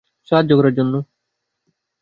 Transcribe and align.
সাহায্য 0.27 0.51
করার 0.57 0.73
জন্য। 0.75 0.93